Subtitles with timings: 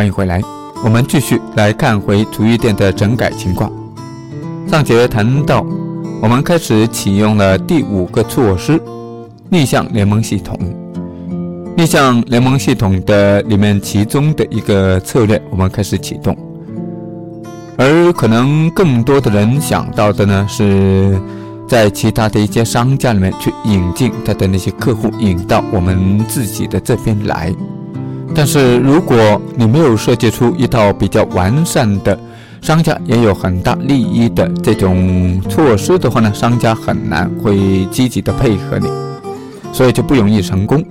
[0.00, 0.40] 欢迎回来，
[0.82, 3.70] 我们继续来看回足浴店的整改情况。
[4.66, 5.62] 上节谈到，
[6.22, 8.80] 我们开始启用了第五个措施——
[9.50, 10.58] 逆向联盟系统。
[11.76, 16.34] 逆向联盟系统的里面其中的一个策略，我们开始启动。
[17.76, 21.20] 而可能更多的人想到的呢，是
[21.68, 27.54] 在其他的一些商家里面去引进他的那些客户，引到我们自己的这边来。
[28.34, 32.18] 但是如果你没有设计出一套比较完善的，
[32.62, 38.88] 商家也有很大利益的这种措施的话呢，商家很难会积极的配合你，
[39.72, 40.82] 所以就不容易成功。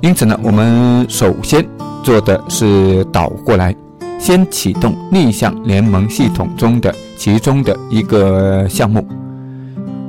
[0.00, 1.66] 因此呢，我们首先
[2.02, 3.74] 做的是倒过来，
[4.18, 9.04] 先启动逆向联盟系统中的其中的一个项目，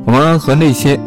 [0.06, 1.00] 我们和那些。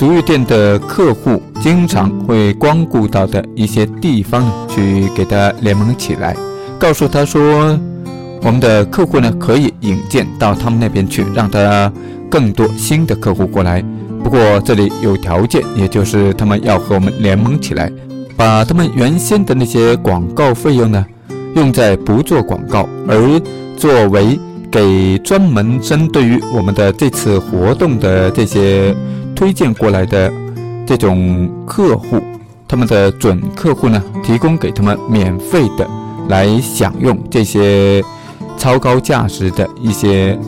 [0.00, 6.34] 足浴店的客户经常会光顾到的一些地方，去给他联盟起来，
[6.78, 7.78] 告诉他说，
[8.40, 11.92] 我们的客户呢可以引荐到他们那边去，让他
[12.30, 13.84] 更多新的客户过来。
[14.24, 17.92] 不过这里有条件，也就是他们要和我们联盟起来，
[18.38, 21.04] 把他们原先的那些广告费用呢，
[21.54, 23.38] 用在不做广告，而
[23.76, 24.40] 作为
[24.70, 28.96] 给专门针对于我们的这次活动的这些。
[29.40, 30.30] 推荐过来的
[30.86, 32.20] 这种客户，
[32.68, 35.88] 他们的准客户呢，提供给他们免费的
[36.28, 38.04] 来享用这些
[38.58, 40.38] 超高价值的一些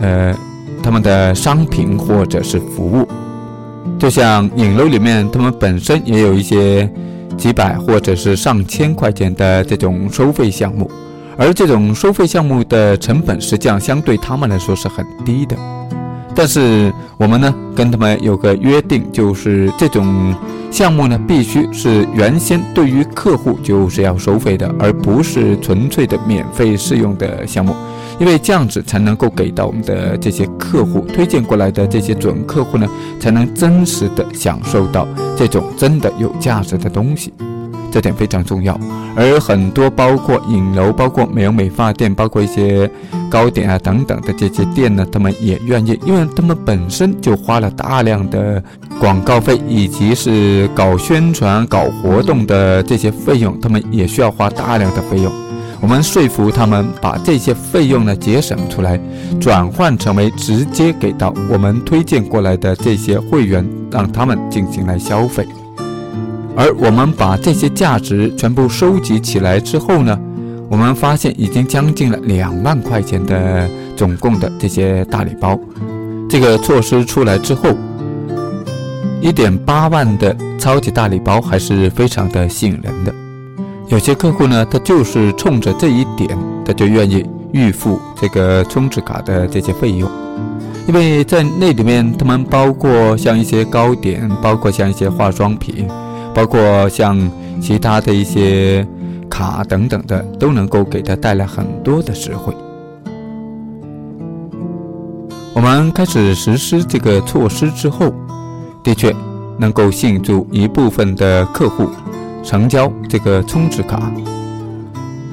[0.00, 0.34] 呃
[0.82, 3.06] 他们的商品或者是服务。
[3.98, 6.90] 就像影楼里面，他们本身也有一些
[7.36, 10.90] 几百或者是上千块钱的这种收费项目，
[11.36, 15.54] 而这种收费项目的成本实际上相对他们来说是很低的。
[16.38, 20.32] 但是我们呢，跟他们有个约定，就是这种
[20.70, 27.74] 项目呢，必须是原先对于客户就是要收费的，而不是纯粹的免费试用的项目，
[28.20, 37.34] 因为这样子才能够给到我们的这些客户推荐过来的这些准客户呢，才能真实的享受到这种真的有价值的东西。
[37.98, 38.78] 这点非常重要，
[39.16, 42.88] 而很多包括影楼、包括美容美发店、包括一些
[43.28, 48.62] 糕点啊等等的这些店呢，他们也愿意，因为他们本身就花了大量的
[49.00, 55.32] 广告费，以及是搞宣传、搞活动的这些费用，他们也需要花大量的费用。
[55.80, 58.96] 我们说服他们把这些费用呢节省出来，
[59.40, 65.44] 转换成为直接给到我们推荐过来的这些会员，让他们进行来消费。
[66.58, 70.18] 而我们把这些价值全部收集起来之后呢，
[70.68, 75.56] 我们发现已经将近了两万块钱的总共的这些大礼包。
[76.28, 77.70] 这个措施出来之后，
[79.20, 83.14] 一点八万的超级大礼包还是非常的吸引人的。
[83.86, 90.10] 有些客户呢，他就是冲着这一点，他就愿意预付这个充值卡的这些费用，
[90.88, 95.86] 因为在那里面，他们包括像一些糕点，包括像一些化妆品。
[96.38, 97.18] 包括像
[97.60, 98.86] 其他的一些
[99.28, 102.54] 卡等等的，都能够给他带来很多的实惠。
[105.52, 108.12] 我们开始实施这个措施之后，
[108.84, 109.12] 的确
[109.58, 111.90] 能够吸引住一部分的客户
[112.44, 114.00] 成交这个充值卡，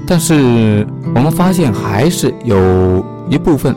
[0.08, 3.76] 但是我们发现还是有一部分，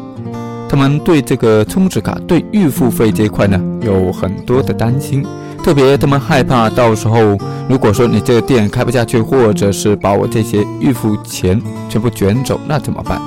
[0.66, 5.22] 他们对这个充值卡对预付费这一块呢有很多的担心。
[5.62, 7.36] 特别他们害怕，到时候
[7.68, 13.20] 如果说你这个店开不下去，或者是把我这些预付钱全部卷走，那怎么办？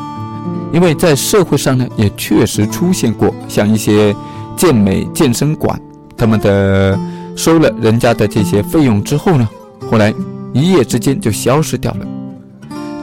[0.73, 4.15] 因为在社会上呢，也确实出现过像一些
[4.55, 5.79] 健美健身馆，
[6.17, 6.97] 他们的
[7.35, 9.47] 收了人家的这些费用之后呢，
[9.91, 10.11] 后来
[10.51, 12.07] 一夜之间就消失掉了。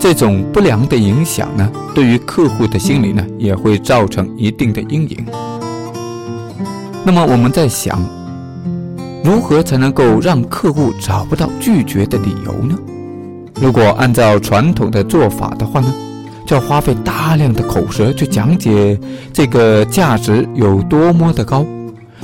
[0.01, 5.27] 这种不良的影响呢，对于客户的心理呢，也会造成一定的阴影。
[7.05, 8.03] 那么我们在想。
[9.25, 12.77] 如何才能够让客户找不到拒绝的理由呢？
[13.61, 15.93] 如果按照传统的做法的话呢，
[16.47, 18.99] 就要花费大量的口舌去讲解
[19.33, 21.67] 这个价值有多么的高，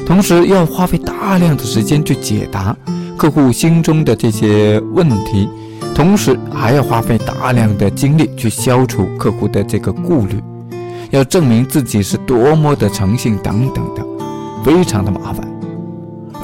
[0.07, 2.75] 同时要花费大量的时间去解答
[3.17, 5.49] 客户心中的这些问题，
[5.95, 10.41] 同时还要花费大量的精力去消除客户的这个顾虑，
[11.11, 14.03] 要证明自己是多么的诚信等等的，
[14.65, 15.54] 非常的麻烦。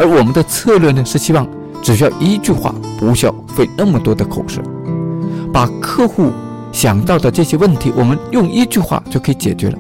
[0.01, 1.47] 而我们的策略呢，是希望
[1.83, 4.63] 只需要一句话，不需要费那么多的口舌，
[5.53, 6.33] 把客户
[6.73, 9.79] 想到的这些问题，我们用一句话就可以解决了。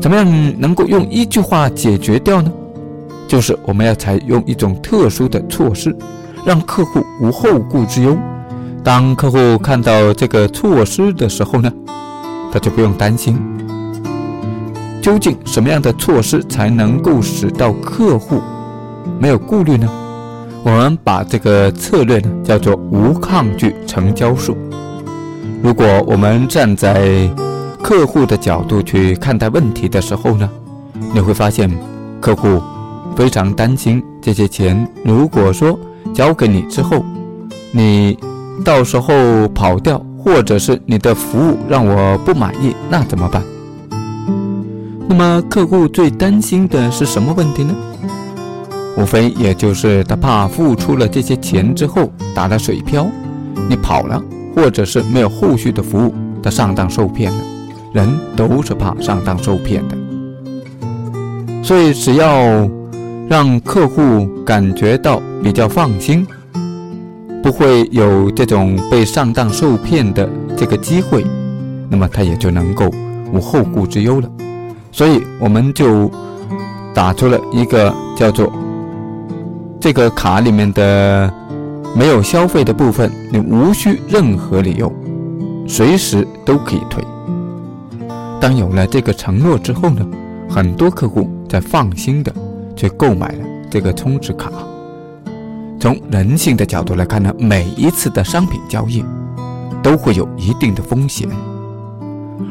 [0.00, 0.26] 怎么样
[0.58, 2.50] 能够用一句话解决掉呢？
[3.28, 5.94] 就是我们要采用一种特殊的措施，
[6.46, 8.16] 让客户无后顾之忧，
[8.82, 11.70] 当客户看到这个措施的时候呢，
[12.50, 13.38] 他就不用担心。
[15.02, 18.40] 究竟什么样的措施才能够使到客户
[19.18, 19.88] 没有顾虑呢？
[20.64, 24.56] 我们把这个策略呢叫做无抗拒成交术。
[25.62, 27.30] 如果我们站在
[27.82, 30.48] 客户的角度去看待问题的时候呢，
[31.12, 31.70] 你会发现
[32.20, 32.62] 客户
[33.14, 35.78] 非常担心这些钱，如果说
[36.14, 37.04] 交给你之后，
[37.72, 38.18] 你
[38.64, 43.42] 到时候跑掉，或者是你的服务让我不满意，那怎么办？
[45.06, 47.74] 那么客户最担心的是什么问题呢？
[48.96, 53.06] 无非也就是他怕付出了这些钱之后打了水漂，
[53.68, 54.22] 你跑了，
[54.54, 57.38] 或者是没有后续的服务，他上当受骗了。
[57.92, 59.96] 人都是怕上当受骗的，
[61.62, 62.68] 所以只要
[63.28, 66.26] 让客户感觉到比较放心，
[67.40, 71.24] 不会有这种被上当受骗的这个机会，
[71.88, 72.90] 那么他也就能够
[73.32, 74.28] 无后顾之忧了。
[74.90, 76.10] 所以我们就
[76.92, 78.52] 打出了一个叫做
[79.84, 81.30] 这个卡里面的
[81.94, 84.90] 没有消费的部分，你无需任何理由，
[85.68, 87.04] 随时都可以退。
[88.40, 90.02] 当有了这个承诺之后呢，
[90.48, 92.34] 很多客户在放心的
[92.74, 94.50] 去购买了这个充值卡。
[95.78, 99.04] 从人性的角度来看呢，每一次的商品交易
[99.82, 101.28] 都会有一定的风险，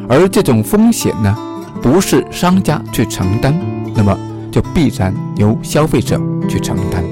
[0.07, 1.35] 而这种风险呢。
[1.81, 3.59] 不是商家去承担，
[3.95, 4.15] 那么
[4.51, 7.03] 就必然由消费者去承担。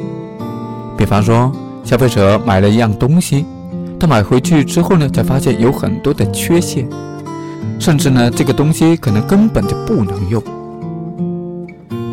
[1.01, 1.51] 比方说，
[1.83, 3.43] 消费者买了一样东西，
[3.99, 6.87] 他买回去之后呢，才发现有很多的缺陷，
[7.79, 10.43] 甚至呢，这个东西可能根本就不能用。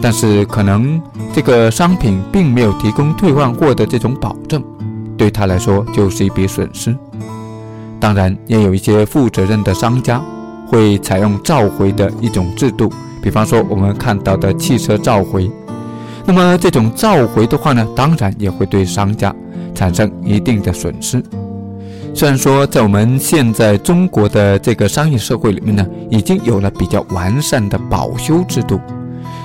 [0.00, 0.98] 但是可能
[1.34, 4.64] 这个商品并没有提供退换货的这种保证，
[5.18, 6.96] 对他来说就是一笔损失。
[8.00, 10.18] 当然，也有一些负责任的商家。
[10.66, 12.90] 会采用召回的一种制度，
[13.22, 15.50] 比方说我们看到的汽车召回。
[16.28, 19.34] 那么这种召回的话呢，当然也会对商家
[19.74, 21.24] 产生一定的损失。
[22.14, 28.78] 虽然说在我们现在中国的这个商业社会里面呢，已经有了比较完善的保修制度，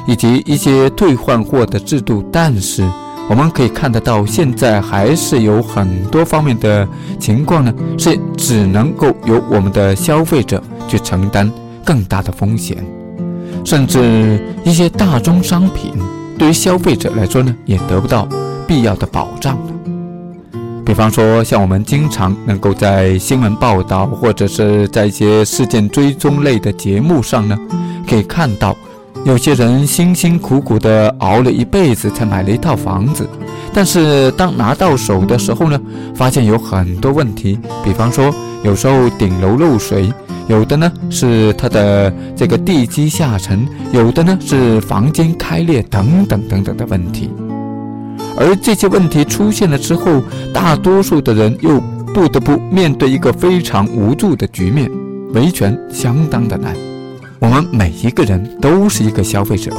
[0.06, 2.86] 以及一些退换货的制度，但是
[3.30, 6.86] 我们可以看得到，现在还是有很多方面的
[7.18, 10.62] 情况呢，是只能够由我们的消费者。
[10.86, 11.50] 去承担
[11.84, 12.78] 更大的风险，
[13.64, 15.94] 甚至一些大宗商品
[16.44, 18.28] 对于消费者来说呢，也得不到
[18.68, 19.74] 必要的保障了。
[20.86, 27.58] 比方说，像我们经常能够在新闻报道或者是在一些事件追踪类的节目上呢，
[28.06, 28.76] 可以看到，
[29.24, 33.26] 有些人辛辛苦苦的熬了一辈子才买了一套房子，
[33.74, 35.80] 但是当拿到手的时候呢，
[36.14, 40.12] 发现有很多问题，比方说有时候顶楼漏水。
[40.50, 47.32] 有的呢是它的这个地基下沉，有的呢是房间开裂等等等等的问题。
[48.36, 50.22] 而这些问题出现了之后，
[50.54, 51.80] 大多数的人又
[52.14, 54.92] 不得不面对一个非常无助的局面，
[55.34, 56.76] 维权相当的难。
[57.40, 59.72] 我们每一个人都是一个消费者，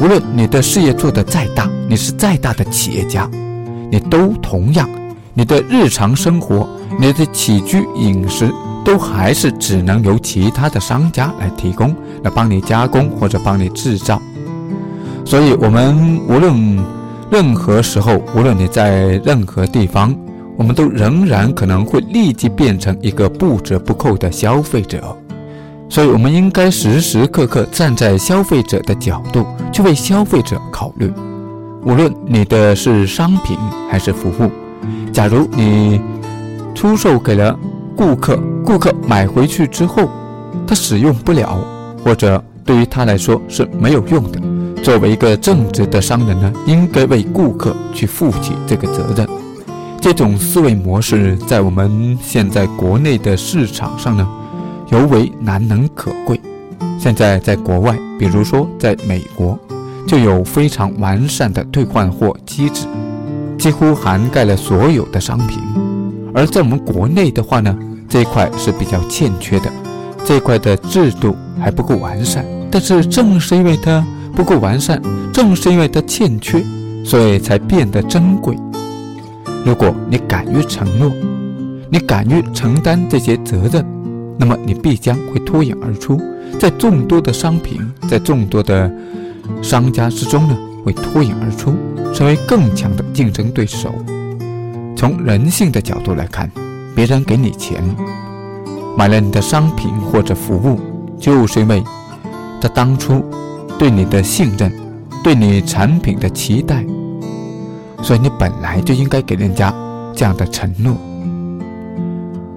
[0.00, 3.28] 无论你的事业做得再大，你是再大的企业家，
[3.90, 4.88] 你都同样，
[5.34, 6.68] 你的日常生活，
[6.98, 8.50] 你的起居饮食。
[8.82, 11.94] 都还是只能由其他的商家来提供，
[12.24, 14.20] 来帮你加工或者帮你制造。
[15.22, 16.82] 所以，我们无论
[17.30, 20.16] 任何时候，无论你在任何地方，
[20.56, 25.14] 我们都仍然可能会立即变成一个不折不扣的消费者。
[25.90, 31.12] 所以，我们应该时时刻刻站在消费者的角度去为消费者考虑。
[31.84, 33.58] 无论你的是商品
[33.90, 34.50] 还是服务，
[35.20, 36.00] 假如你
[36.74, 37.54] 出售给了
[37.94, 40.08] 顾客，顾客买回去之后，
[40.66, 41.62] 他使用不了，
[42.02, 44.40] 或者对于他来说是没有用的。
[44.82, 49.28] 作为一个正直的商人呢，应该为顾客去负起这个责任。
[50.00, 54.26] 这种思维模式在我们现在国内的市场上呢，
[54.88, 56.40] 尤为难能可贵。
[56.98, 59.58] 现在在国外，比如说在美国，
[60.08, 62.86] 就有非常完善的退换货机制，
[63.60, 65.62] 几乎涵盖了所有的商品。
[66.32, 67.76] 而在我们国内的话呢，
[68.08, 69.70] 这一块是比较欠缺的，
[70.24, 72.42] 这一块的制度还不够完善。
[72.70, 74.02] 但是正是因为它
[74.34, 76.64] 不够完善，正是因为它欠缺，
[77.04, 78.56] 所以才变得珍贵。
[79.66, 81.12] 如果你敢于承诺，
[81.90, 83.84] 你敢于承担这些责任，
[84.38, 86.18] 那么你必将会脱颖而出，
[86.58, 88.90] 在众多的商品，在众多的
[89.60, 91.74] 商家之中呢，会脱颖而出，
[92.14, 93.94] 成为更强的竞争对手。
[94.96, 96.50] 从人性的角度来看。
[96.92, 97.82] 别人给你钱，
[98.98, 100.78] 买了你的商品或者服务，
[101.18, 101.82] 就是因为
[102.60, 103.24] 他当初
[103.78, 104.70] 对你的信任，
[105.22, 106.84] 对你产品的期待，
[108.02, 109.72] 所以你本来就应该给人家
[110.14, 110.94] 这样的承诺。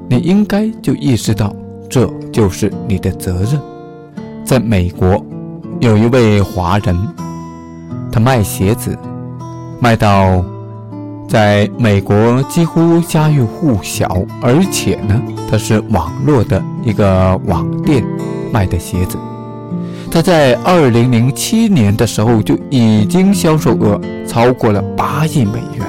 [0.09, 1.55] 你应该就意识到，
[1.87, 3.61] 这就是你的责任。
[4.43, 5.23] 在美国，
[5.79, 6.97] 有一位华人，
[8.13, 8.95] 他卖鞋子，
[9.79, 10.45] 卖到
[11.27, 14.07] 在美国几乎家喻户晓，
[14.39, 18.05] 而且呢，他是网络的一个网店
[18.51, 19.17] 卖的鞋子。
[20.11, 25.87] 他在二零零七年的时候就已经销售额超过了八亿美元，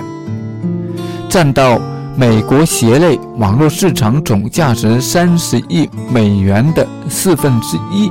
[1.29, 1.79] 占到。
[2.17, 8.09] 美国鞋类网络市场总价值三十亿美元的四分之一，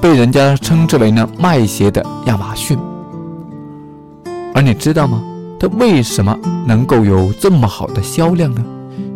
[0.00, 2.78] 被人家称之为呢卖鞋的亚马逊。
[4.54, 5.22] 而你知道吗？
[5.60, 6.36] 它为什么
[6.66, 8.64] 能够有这么好的销量呢？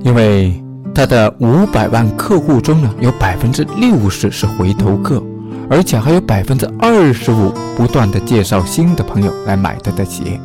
[0.02, 0.62] 因为
[0.94, 5.22] 它的五百万客户中呢，有百分之六十是回头客，
[5.70, 10.40] 而且还有百分之二十五不断的介绍新的朋友来买他的鞋。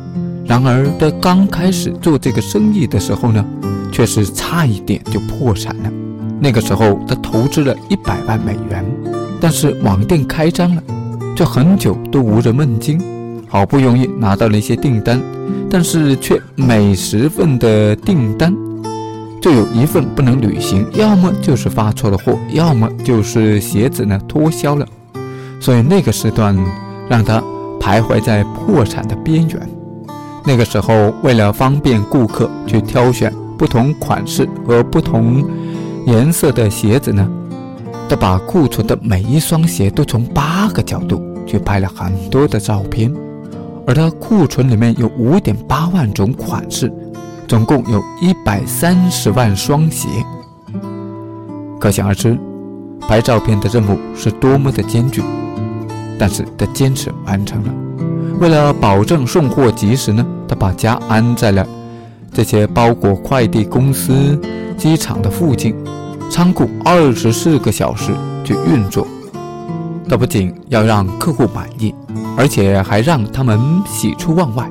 [0.46, 3.44] 然而，在刚开始做这个生意的时候呢，
[3.92, 5.90] 却是差一点就破产了。
[6.40, 8.84] 那个时候，他投资了一百万美元，
[9.40, 10.82] 但是网店开张了，
[11.36, 13.00] 就很久都无人问津。
[13.50, 15.18] 好不容易拿到了一些订单，
[15.70, 18.54] 但是却每十份的订单
[19.40, 24.86] 就有一份不能履行，要么就是发错了货，要么就是鞋子呢脱销了。
[25.60, 26.54] 所以那个时段
[27.08, 27.42] 让他
[27.80, 29.68] 徘徊在破产的边缘。
[30.44, 35.42] 那个时候，为了方便顾客去挑选不同款式和不同
[36.06, 37.26] 颜色的鞋子呢，
[38.08, 43.14] 他把库存的每一双鞋都从八个角度去拍了很多的照片，
[43.86, 46.90] 而他库存里面有五点八万种款式，
[47.46, 50.08] 总共有一百三十万双鞋。
[51.78, 52.36] 可想而知，
[53.06, 55.22] 拍照片的任务是多么的艰巨，
[56.18, 57.74] 但是他坚持完成了。
[58.40, 61.66] 为了保证送货及时呢，他把家安在了
[62.32, 64.40] 这些包裹快递公司、
[64.76, 65.74] 机场的附近，
[66.30, 68.12] 仓库二十四个小时
[68.44, 69.06] 去运作。
[70.08, 71.94] 他不仅要让客户满意，
[72.36, 74.70] 而且还让他们喜出望外。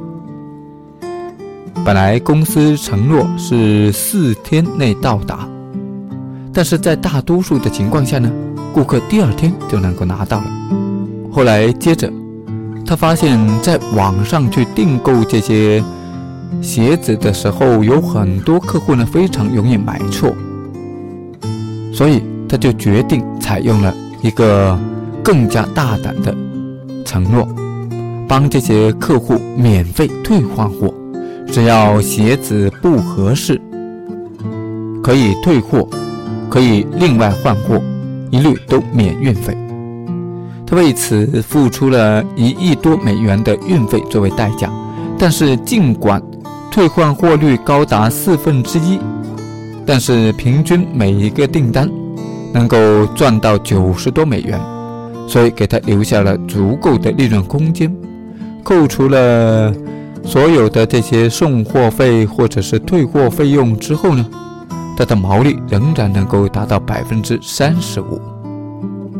[1.85, 5.47] 本来公司承诺是四天内到达，
[6.53, 8.31] 但是在大多数的情况下呢，
[8.73, 10.45] 顾客第二天就能够拿到了。
[11.31, 12.11] 后来接着。
[12.89, 15.83] 他发现，在网上去订购这些
[16.61, 20.33] 鞋子的时候，有很多客户呢非常容易买错，
[21.97, 24.79] 所以他就决定采用了一个
[25.23, 26.31] 更加大胆的
[27.03, 27.47] 承诺，
[28.27, 30.93] 帮这些客户免费退换货，
[31.47, 33.59] 只要鞋子不合适，
[35.03, 35.89] 可以退货，
[36.51, 37.81] 可以另外换货，
[38.29, 39.57] 一律都免运费。
[40.67, 44.69] 他为此付出了一亿多美元的运费作为代价，
[45.17, 46.21] 但是尽管
[46.69, 48.99] 退换货率高达四分之一，
[49.87, 51.89] 但是平均每一个订单
[52.53, 54.59] 能够赚到九十多美元，
[55.27, 57.91] 所以给他留下了足够的利润空间。
[58.63, 59.73] 扣除了
[60.23, 64.25] 所有的这些送货费或者是退货费用之后呢，
[64.97, 68.21] 他的毛利仍然能够达到百分之三十五。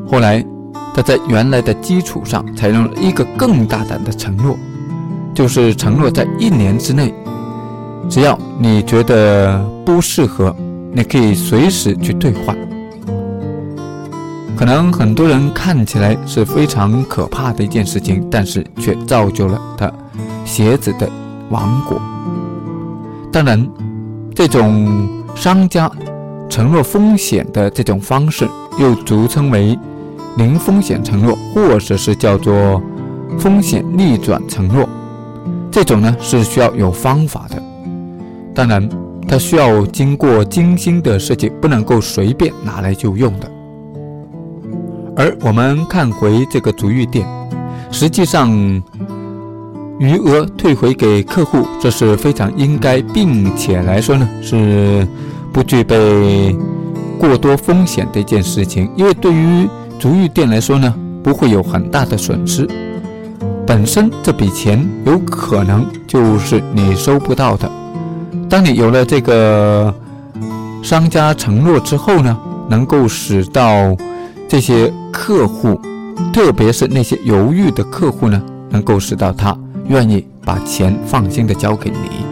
[0.05, 0.45] 后来。
[0.93, 4.57] 他在原来的基础上采用了一个更大胆的承诺，
[5.31, 7.13] 就是承诺在一年之内，
[8.09, 10.55] 只要你觉得不适合，
[10.93, 12.55] 你可以随时去兑换。
[14.55, 19.91] 可能很多人看起来是非常可怕的一件事情，但是却造就了他
[20.45, 21.09] 鞋子的
[21.49, 22.01] 王国。
[23.31, 23.69] 当然，
[24.33, 25.91] 这种商家
[26.49, 28.47] 承诺风险的这种方式，
[28.79, 29.77] 又俗称为。
[30.37, 32.79] 零风险承诺，或者是叫做
[33.39, 34.87] 风险逆转承诺，
[35.71, 37.59] 这种呢是需要有方法的。
[38.57, 38.89] 当然，
[39.27, 43.47] 它需要经过精心的设计，不能够随便拿来就用的。
[45.15, 47.23] 而我们看回这个足浴店，
[47.91, 48.49] 实际上
[49.99, 55.07] 余额退回给客户，这是非常应该，并且来说呢是
[55.53, 56.57] 不具备
[57.19, 62.67] 过多风险的一件事情，因为对于足浴店来说呢，不会有很大的损失。
[63.67, 67.69] 本身这笔钱有可能就是你收不到的。
[68.49, 69.93] 当你有了这个
[70.81, 72.37] 商家承诺之后呢，
[72.69, 73.95] 能够使到
[74.47, 75.79] 这些客户，
[76.31, 82.25] 特别是那些犹豫的客户呢，能够使到他愿意把钱放心的交给你。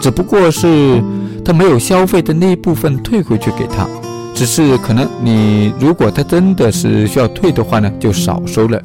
[0.00, 1.02] 只不过是
[1.42, 3.86] 他没有消费的那一部分退回去给他，
[4.34, 8.78] 只是可能你如果他真的是需要退的话呢，就少收了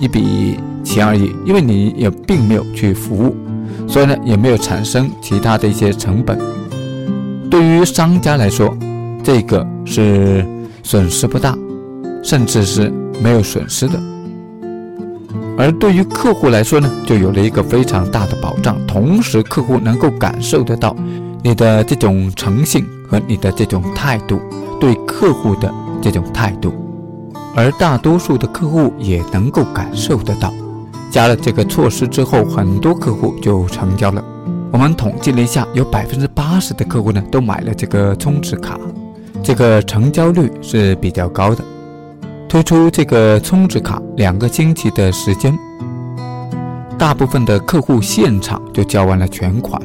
[0.00, 3.36] 一笔钱而已，因为你也并没有去服务，
[3.88, 6.38] 所以呢也没有产生其他的一些成本。
[7.50, 8.76] 对于商家来说，
[9.22, 10.46] 这个是
[10.82, 11.56] 损失不大，
[12.22, 14.00] 甚至是没有损失的。
[15.58, 20.96] 而对于客户来说呢，就有了一个非常大的保障，同时客户能够感受得到
[21.42, 24.40] 你的这种诚信和你的这种态度，
[24.80, 26.72] 对客户的这种态度，
[27.54, 30.54] 而大多数的客户也能够感受得到。
[31.10, 34.24] 加了这个措施之后，很多客户就成交了。
[34.72, 38.78] 我们统计了一下，有百分之八十的客户呢都买了这个充值卡，
[39.42, 41.64] 这个成交率是比较高的。
[42.48, 45.56] 推出这个充值卡两个星期的时间，
[46.96, 49.80] 大部分的客户现场就交完了全款。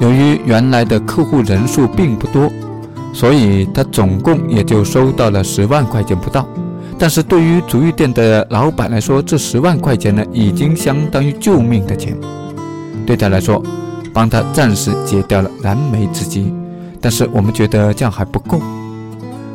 [0.00, 2.50] 由于原来的客户人数并不多，
[3.12, 6.46] 所以他总共也就收到了十万块钱不到。
[7.00, 12.14] 但是对于足浴店的老板来说，这十万块钱呢，已经相当于救命的钱，
[13.06, 13.62] 对他来说，
[14.12, 16.52] 帮他暂时解掉了燃眉之急。
[17.00, 18.60] 但是我们觉得这样还不够。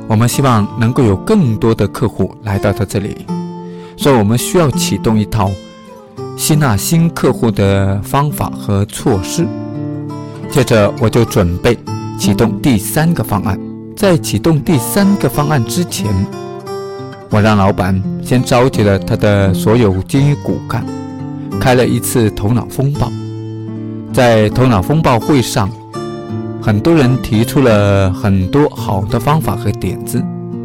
[0.07, 3.15] 我们希望能够有更多的客户来到他这里，
[3.95, 5.51] 所以我们需要启动一套
[6.35, 9.47] 吸纳新客户的方法和措施。
[10.49, 11.77] 接着，我就准备
[12.17, 13.59] 启动第三个方案。
[13.95, 16.11] 在启动第三个方案之前，
[17.29, 20.85] 我让老板先召集了他的所有精英骨干，
[21.59, 23.11] 开了一次头脑风暴。
[24.13, 25.69] 在头脑风暴会上。
[26.61, 30.19] 很多人提出了很多好的方法和点子，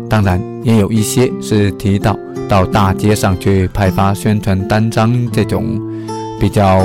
[0.08, 2.18] 当然也有一些是提到
[2.48, 5.78] 到大街上去派发宣传单张这种
[6.40, 6.80] 比较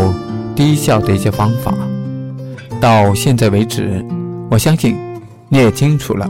[0.54, 1.74] 低效的一些方法。
[2.82, 4.06] 到现在为止，
[4.52, 4.98] 我相信
[5.48, 6.30] 你也清楚了，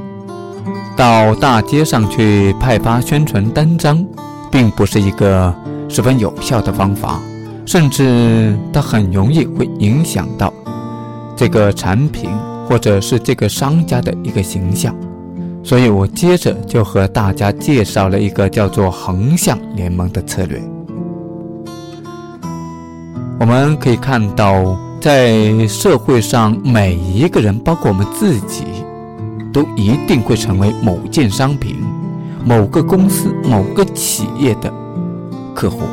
[0.96, 4.06] 到大街上去派发宣传单张，
[4.52, 5.54] 并不是一个
[5.90, 7.20] 十分有效的方法，
[7.66, 10.54] 甚至它很容易会影响到
[11.36, 12.30] 这个产品。
[12.68, 14.96] 或者是这个商家的一个形象，
[15.64, 20.60] 所以我接着就和大家介绍了一个叫做横向联盟的策略。
[23.40, 28.64] 我们可以看到，在社会上，每一个人，包括我们自己，
[29.56, 31.78] 都一定会成为某件商品、
[32.46, 34.70] 某个公司、某个企业的
[35.56, 35.84] 客户。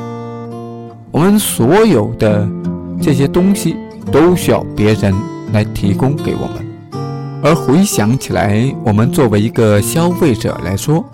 [1.13, 2.47] 我们所有的
[3.01, 3.77] 这些东西
[4.11, 5.15] 都需要别人。
[5.53, 6.67] 来提供给我们，
[7.43, 11.05] 而回想起来，我们作为一个消费者来说，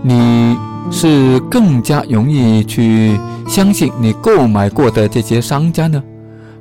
[0.00, 0.56] 你
[0.90, 6.02] 是更加容易去相信你购买过的这些商家呢，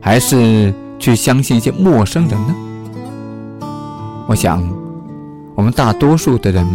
[0.02, 2.54] 还是去相信一些陌生人呢？
[4.32, 4.63] 我想，
[5.56, 6.65] 我们大多数的人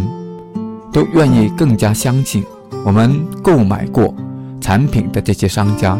[0.93, 2.43] 都愿意更加相信
[2.85, 4.13] 我们购买过
[4.61, 5.97] 产品的这些商家。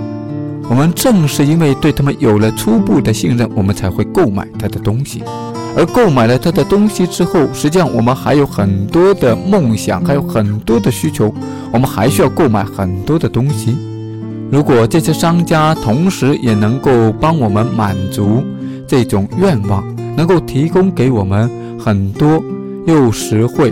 [0.70, 5.24] 我们正是因为对他们有了初步的信任，我们才会购买他的东西。
[5.76, 11.34] 而购买了他的东西之后，实际上我们还有很多的梦想，还有很多的需求，
[11.74, 13.76] 我们还需要购买很多的东西。
[14.52, 18.44] 如果这些商家同时也能够帮我们满足
[18.86, 19.84] 这种愿望，
[20.18, 21.48] 能够提供给我们
[21.80, 22.44] 很多
[22.88, 23.72] 又实惠、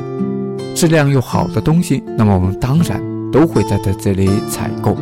[0.76, 4.96] 质量又好的东西，那么我们当然都会在他这里采购。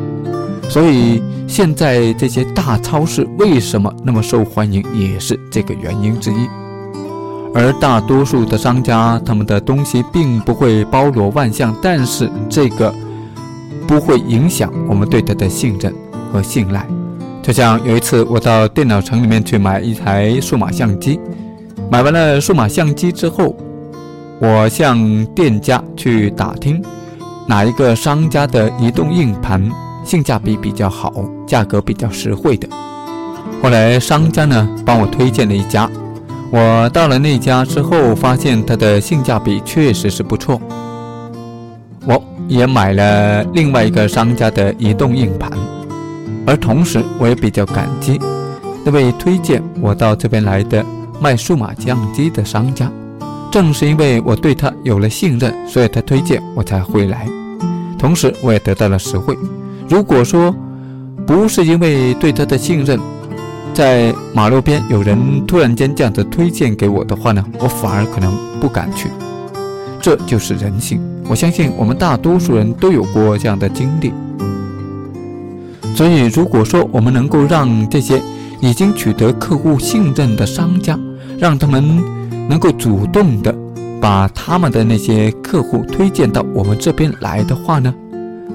[0.70, 6.48] 所以现在这些大超市为什么那么受欢迎，也是这个原因之一。
[7.54, 12.92] 而大多数的商家，他们的东西并不会包罗万象，但是这个
[13.86, 15.94] 不会影响我们对它的信任
[16.32, 16.88] 和信赖。
[17.44, 21.20] 就像有一次我到电脑城里面去买一台数码相机，
[21.92, 23.56] 买完了数码相机之后，
[24.40, 26.82] 我向店家去打听
[27.46, 29.70] 哪一个商家的移动硬盘。
[30.06, 31.14] 性价比比较好，
[31.48, 32.68] 价格比较实惠的。
[33.62, 35.90] 后来商家呢帮我推荐了一家，
[36.52, 40.62] 我到了那家之后，发现它的性价比确实是不错。
[42.06, 45.50] 我也买了另外一个商家的移动硬盘，
[46.46, 48.20] 而同时我也比较感激
[48.84, 50.86] 那位推荐我到这边来的
[51.22, 52.92] 卖数码相机的商家。
[53.52, 57.28] 正是因为我对他有了信任，所以他推荐我才会来，
[58.00, 59.38] 同时我也得到了实惠。
[59.88, 60.54] 如果说
[61.28, 63.00] 不是因为对他的信任，
[63.72, 69.08] 在马路边有人突然间这样子推荐给我的话呢，我反而可能不敢去。
[70.02, 74.12] 这就是人性，我相信我们大多数人都有过这样的经历。
[75.96, 78.22] 所以，如果说我们能够让这些
[78.60, 80.98] 已经取得客户信任的商家，
[81.38, 81.84] 让他们
[82.50, 83.54] 能够主动的
[84.02, 87.94] 把他们的那些客户推荐到我们这边来的话呢，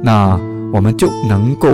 [0.03, 0.39] 那
[0.73, 1.69] 我们就能够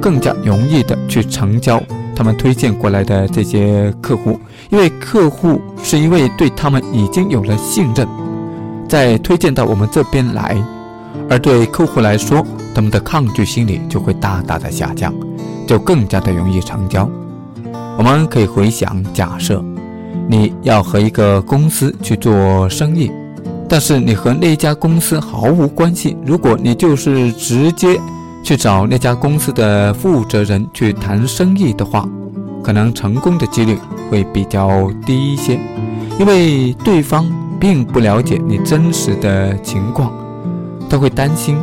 [0.00, 1.82] 更加容易的去成交
[2.14, 4.38] 他们推荐过来的这些客户，
[4.70, 8.06] 因为客户是因为对他们已经有了信任，
[8.88, 10.56] 再推荐到我们这边来。
[11.30, 15.14] 而对客户来说，他们的抗拒心理就会大大的下降，
[15.66, 17.08] 就更加的容易成交。
[17.96, 19.64] 我们可以回想，假设
[20.28, 23.10] 你要和一个公司去做生意，
[23.68, 26.16] 但是你和那家公司毫无关系。
[26.26, 28.00] 如果你就是直接
[28.42, 32.08] 去找那家公司的负责人去谈生意的话，
[32.62, 33.78] 可能成功的几率
[34.10, 35.58] 会比较低一些，
[36.18, 40.12] 因为对方并不了解你真实的情况。
[40.90, 41.56] 他会担心，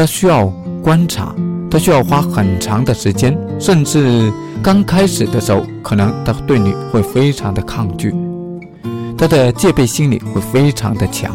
[0.00, 0.46] 他需要
[0.82, 1.34] 观察，
[1.70, 4.32] 他需要花很长的时间，甚至
[4.62, 8.14] 刚开始的时候，可能他对你会非常的抗拒，
[9.18, 11.30] 他的戒备心理会非常的强。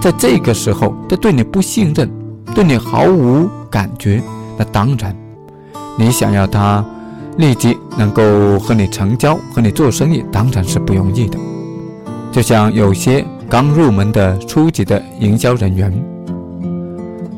[0.00, 2.10] 在这个时候，他对你不信任，
[2.54, 4.22] 对你毫无感觉，
[4.56, 5.14] 那当然，
[5.98, 6.82] 你想要他
[7.36, 11.38] 立即能够和你成交、和你做生意，当然是不容易的。
[12.30, 15.92] 就像有些刚入门的初级的营销人员。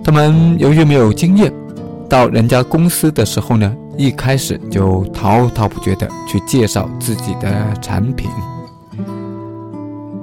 [0.04, 1.50] 他们由于没有经验，
[2.10, 8.28] 到人家公司的时候呢，一开始就滔滔不绝的去介绍自己的产品，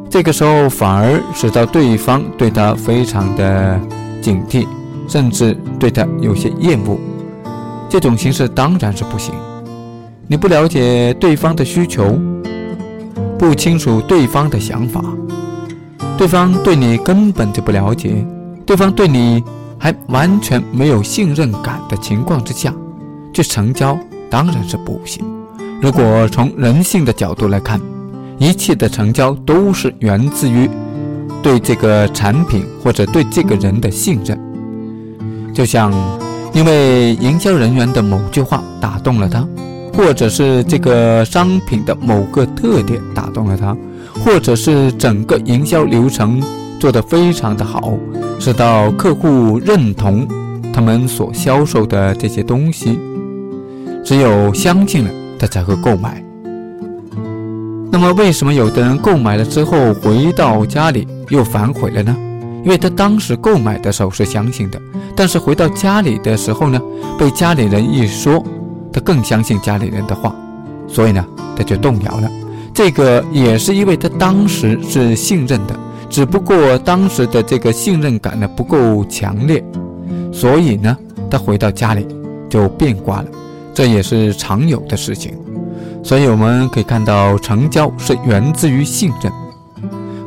[0.07, 3.79] 这个时候反而使到对方对他非常的
[4.21, 4.67] 警惕，
[5.07, 6.95] 甚至对他有些厌恶。
[7.89, 9.33] 这种形式当然是不行。
[10.27, 12.19] 你不了解对方的需求，
[13.39, 15.03] 不清楚对方的想法，
[16.19, 18.23] 对方对你根本就不了解，
[18.63, 19.43] 对方对你。
[19.83, 22.71] 还完全没有信任感的情况之下，
[23.33, 23.97] 去成交
[24.29, 25.25] 当然是不行。
[25.81, 27.81] 如果从人性的角度来看，
[28.37, 30.69] 一切的成交都是源自于
[31.41, 34.39] 对这个产品或者对这个人的信任。
[35.51, 35.91] 就像
[36.53, 39.43] 因为营销人员的某句话打动了他，
[39.95, 43.75] 或者是这个商品的某个特点打动了他，
[44.23, 46.39] 或者是整个营销流程。
[46.79, 47.93] 做得非常的好，
[48.41, 50.27] 是到客户认同
[50.73, 52.97] 他们所销售的这些东西。
[54.03, 56.23] 只有相信了，他才会购买。
[57.91, 62.17] 那么，为什么有的人购买了之后回到家里又反悔了呢？
[62.63, 64.81] 因为他当时购买的时候是相信的，
[65.15, 66.81] 但是回到家里的时候呢，
[67.19, 68.43] 被家里人一说，
[68.91, 70.35] 他更相信家里人的话，
[70.87, 71.23] 所以呢，
[71.55, 72.27] 他就动摇了。
[72.73, 75.79] 这个也是因为他当时是信任的。
[76.11, 79.63] 只不过当时的这个信任感呢不够强烈，
[80.33, 80.95] 所以呢，
[81.29, 82.05] 他回到家里
[82.49, 83.27] 就变卦了，
[83.73, 85.33] 这也是常有的事情。
[86.03, 89.31] 所以我们可以看到，成交是源自于信任，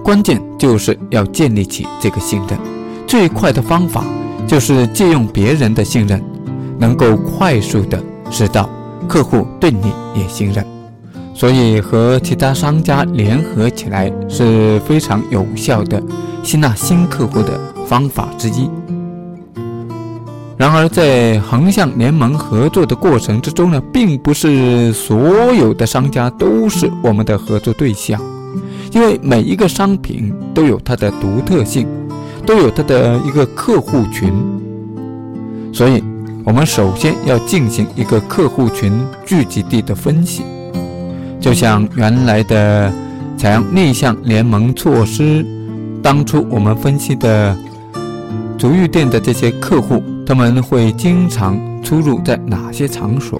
[0.02, 2.58] 关键就是要建立起这个信任。
[3.06, 4.06] 最快的方法
[4.46, 6.22] 就是借用别人的信任，
[6.78, 8.70] 能够快速的使到
[9.06, 10.73] 客户对你也信任。
[11.34, 16.00] 所以和其他商家联合起来是非常有效的
[16.42, 18.70] 吸纳新客户的方法之一。
[20.56, 28.22] 然而，在横向联盟合作的过程之中呢，并不是所有的商家都是我们的合作对象，
[28.92, 31.88] 因为每一个商品都有它的独特性，
[32.46, 34.32] 都有它的一个客户群。
[35.72, 36.02] 所以，
[36.44, 38.92] 我们首先要进行一个客户群
[39.26, 40.44] 聚集地的分析。
[41.44, 42.90] 就像原来的
[43.36, 45.44] 采用逆向联盟措施，
[46.02, 47.54] 当初我们分析的
[48.56, 53.38] 足浴店的这些客户，他们会经常出入在哪些场所？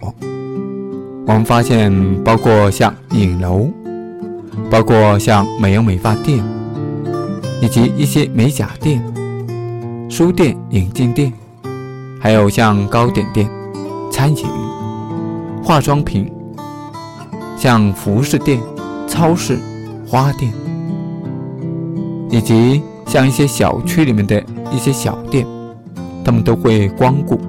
[1.27, 1.91] 我们发现，
[2.23, 3.71] 包括像影楼，
[4.71, 6.45] 包括像美容美发店，
[7.63, 9.03] 以及一些美甲店、
[10.11, 11.33] 书店、眼镜店，
[12.21, 13.49] 还有像糕点店、
[14.13, 14.45] 餐饮、
[15.63, 16.31] 化妆品。
[17.65, 18.61] 像服饰店、
[19.09, 19.59] 超市、
[20.07, 20.53] 花店，
[22.29, 24.39] 以及像一些小区里面的
[24.71, 25.47] 一些小店，
[26.23, 27.41] 他们都会光顾。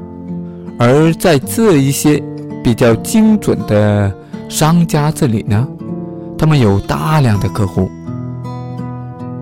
[0.79, 2.23] 而在这一些
[2.63, 4.09] 比较精准的
[4.47, 5.67] 商家这里呢，
[6.37, 7.89] 他们有大量的客户，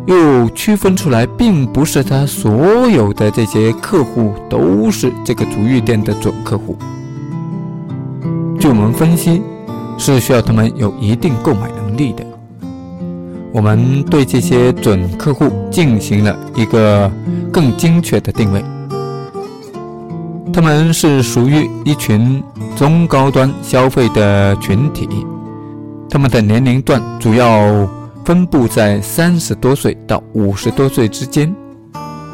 [0.08, 6.76] 又区分出来，并不是他所有的这些客户都是这个足浴店的准客户。
[8.60, 9.44] 据我们分析。
[9.98, 12.26] 是需要他们有一定购买能力的。
[13.52, 17.12] 我们对这些准客户进行了一个
[17.52, 18.64] 更精确的定位，
[20.52, 22.44] 他们是属于一群
[22.76, 25.08] 中高端消费的群体，
[26.10, 27.88] 他们的年龄段主要
[28.26, 31.54] 分布在三十多岁到五十多岁之间，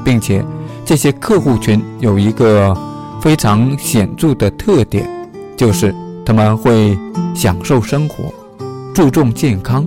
[0.06, 0.41] 并且
[0.86, 2.74] 这些客户群有一个
[3.19, 5.06] 非常显著的特点，
[5.58, 5.93] 就是
[6.30, 6.96] 他们会
[7.34, 8.32] 享受生活，
[8.94, 9.84] 注重健康，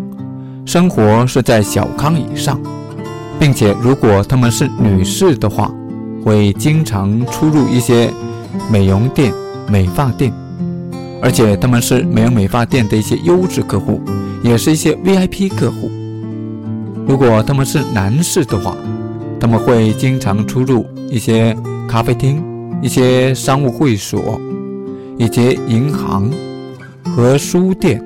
[0.67, 2.61] 生活是在小康以上，
[3.39, 5.71] 并且如果他们是女士的话，
[6.25, 8.13] 会经常出入一些
[8.69, 9.33] 美容店、
[9.69, 10.33] 美发店。
[11.23, 14.01] 而且他们是美容美发店的一些优质客户，
[14.43, 15.89] 也是一些 VIP 客户。
[17.07, 18.77] 如果他们是男士的话，
[19.39, 21.57] 他们会经常出入一些
[21.89, 22.43] 咖啡厅、
[22.83, 24.41] 一些商务会所，
[25.19, 26.31] 以及银行
[27.05, 28.03] 和书店，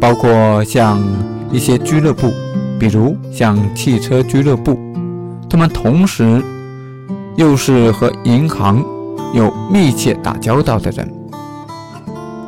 [0.00, 1.02] 包括像
[1.50, 2.32] 一些俱乐部，
[2.78, 4.78] 比如像汽车俱乐部。
[5.48, 6.42] 他们同时
[7.36, 8.82] 又是和银行
[9.34, 11.08] 有密切打交道的人。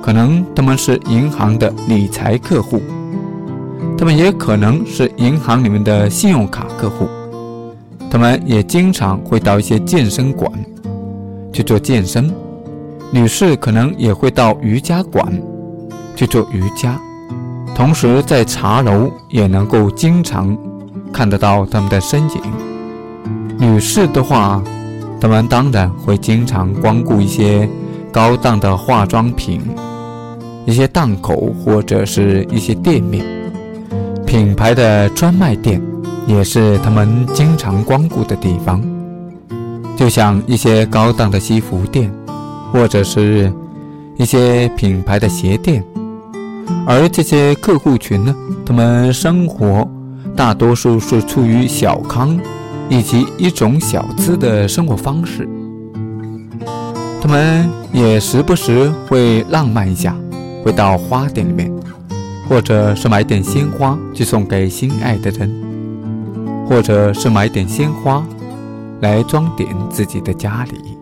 [0.02, 2.80] 可能他们是银行的理财客户，
[3.96, 7.07] 他们也可能是银行里面的信用卡客户，
[8.11, 10.50] 他们也经常会到一些健身馆
[11.52, 12.30] 去做健身，
[13.14, 15.24] 女士可能也会到瑜伽馆
[16.16, 17.00] 去做瑜伽，
[17.72, 20.59] 同时在茶楼也能够经常
[21.12, 22.42] 看得到他们的身影。
[23.57, 24.61] 女士的话，
[25.20, 27.68] 他们当然会经常光顾一些
[28.11, 29.61] 高档的化妆品。
[30.66, 33.24] 一些档口或者是一些店面，
[34.27, 35.81] 品牌的专卖店
[36.27, 38.83] 也是他们经常光顾的地方，
[39.94, 42.11] 就像一些高档的西服店，
[42.75, 43.51] 或者是
[44.17, 45.85] 一些品牌的鞋店。
[46.85, 48.35] 而这些客户群呢，
[48.67, 49.89] 他们生活
[50.35, 52.37] 大多数是处于小康
[52.89, 55.49] 以及一种小资的生活方式，
[57.23, 60.17] 他们也时不时会浪漫一下。
[60.65, 61.71] 会到花店里面，
[62.49, 65.55] 或者是买点鲜花去送给心爱的人，
[66.67, 68.27] 或者是买点鲜花
[69.03, 70.93] 来装点自己的家里。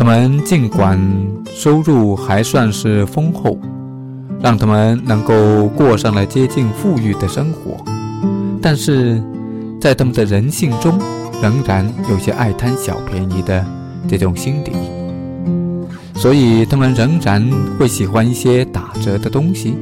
[0.00, 0.98] 他们尽管
[1.52, 3.58] 收入还算是丰厚，
[4.40, 7.84] 让他们能够过上了接近富裕的生活，
[8.62, 9.22] 但是
[9.78, 10.98] 在他们的人性中，
[11.42, 13.62] 仍然有些爱贪小便宜的
[14.08, 14.72] 这种心理。
[16.14, 17.46] 所以他们仍然
[17.78, 19.76] 会喜欢一些打折的东西，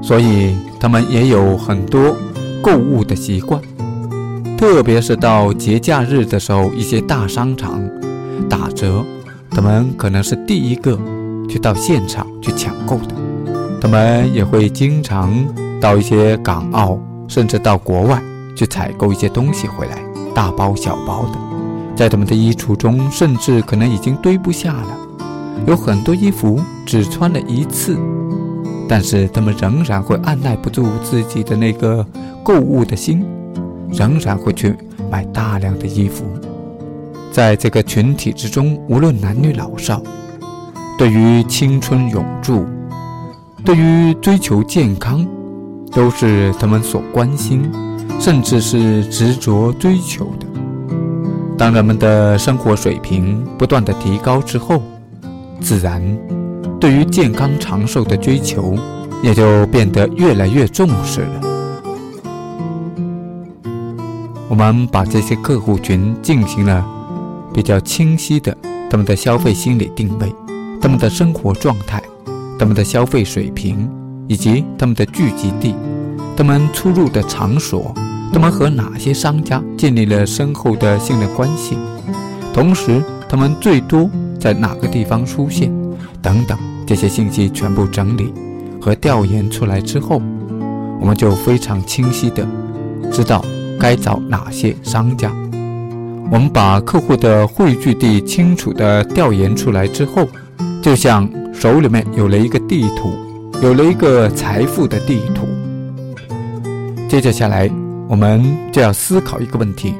[0.00, 2.14] 所以他们也有很多
[2.62, 3.60] 购物的习惯，
[4.56, 7.82] 特别是到节假日的时候，一些大商场
[8.42, 9.04] 打折，
[9.50, 10.98] 他们可能是第一个
[11.48, 13.14] 去到现场去抢购的。
[13.80, 15.32] 他们也会经常
[15.80, 18.22] 到一些港澳，甚至到国外
[18.54, 19.98] 去采购一些东西回来，
[20.34, 21.38] 大包小包的，
[21.96, 24.98] 在他们的衣橱中，甚至可能已经堆不下了。
[25.66, 27.96] 有很多衣服只穿了一次，
[28.88, 32.06] 但是他们仍然会按耐不住自己的那个
[32.44, 33.24] 购物的心，
[33.90, 34.74] 仍然会去
[35.10, 36.24] 买大量的衣服。
[37.32, 40.02] 在这个群体之中，无论男女老少，
[40.98, 42.66] 对于青春永驻，
[43.64, 45.26] 对于追求健康，
[45.90, 47.72] 都是他们所关心，
[48.20, 50.46] 甚至是执着追求的。
[51.56, 54.82] 当人们的生活水平不断的提高之后，
[55.58, 56.02] 自然，
[56.78, 58.76] 对于健康长寿的追求
[59.22, 61.40] 也就变得越来越重视了。
[64.50, 66.84] 我们把这些客户群进行了
[67.54, 68.56] 比较清晰的
[68.90, 70.34] 他们的消费心理定位、
[70.80, 72.02] 他们的生活状态、
[72.58, 73.88] 他们的消费水平，
[74.28, 75.74] 以及他们的聚集地、
[76.36, 77.94] 他们出入的场所、
[78.32, 81.76] 他们和哪些商家建立了深厚的信任关系，
[82.54, 84.10] 同时他们最多。
[84.40, 85.72] 在哪个地方出现，
[86.20, 88.34] 等等，这些信息全部整理
[88.80, 90.20] 和调研出来之后，
[91.00, 92.44] 我们就非常清晰的
[93.12, 93.44] 知道
[93.78, 95.32] 该找哪些商家。
[96.32, 100.26] 我们把客户的汇聚地清楚的调研出来之后，
[100.80, 103.12] 就像手里面有了一个地图，
[103.62, 105.46] 有了一个财富的地图。
[107.06, 107.70] 接着下来，
[108.08, 108.42] 我们
[108.72, 109.94] 就要思考一个问题：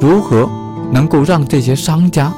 [0.00, 0.50] 如何
[0.90, 2.32] 能够让这些商家？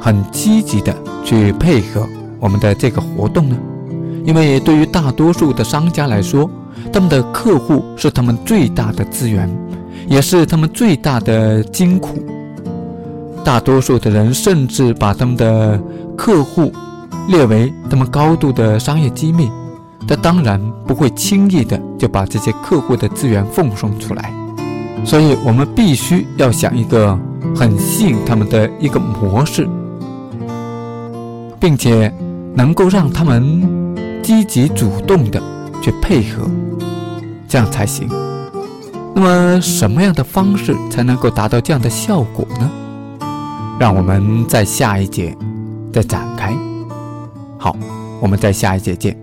[0.00, 2.08] 很积极的去配合
[2.40, 3.56] 我们的这个活动呢，
[4.24, 6.48] 因为对于大多数的商家来说，
[6.90, 9.46] 他们的客户是他们最大的资源，
[10.12, 12.18] 也是他们最大的金库。
[13.42, 15.80] 大多数的人甚至把他们的
[16.14, 16.70] 客户
[17.28, 19.50] 列为他们高度的商业机密，
[20.06, 24.30] 他当然不会轻易的就把这些客户的资源奉送出来。
[25.02, 27.18] 所以，我们必须要想一个
[27.56, 29.66] 很吸引他们的一个模式。
[31.58, 32.12] 并且
[32.56, 35.40] 能够让他们积极主动的
[35.80, 36.42] 去配合，
[37.46, 38.08] 这样才行。
[39.14, 42.70] 那么，什么样的方式才能够达到这样的效果呢？
[43.78, 45.36] 让我们在下一节
[45.92, 46.54] 再展开。
[47.58, 47.76] 好，
[48.20, 49.21] 我们在下一节见。